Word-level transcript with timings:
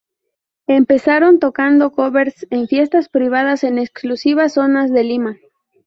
Empezaron 0.65 1.37
tocando 1.37 1.91
"covers" 1.91 2.47
en 2.49 2.67
fiestas 2.67 3.07
privadas 3.07 3.63
en 3.63 3.77
exclusivas 3.77 4.53
zonas 4.53 4.91
de 4.91 5.03
Lima. 5.03 5.37